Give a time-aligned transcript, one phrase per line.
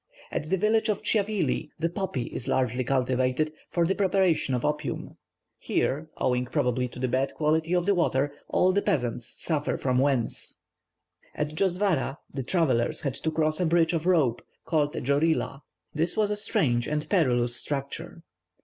[0.31, 5.15] At the village of Tchiavli, the poppy is largely cultivated for the preparation of opium;
[5.59, 9.99] here, owing probably, to the bad quality of the water, all the peasants suffer from
[9.99, 10.57] wens.
[11.35, 15.61] At Djosvara the travellers had to cross a bridge of rope, called a "djorila."
[15.93, 18.23] This was a strange and perilous structure.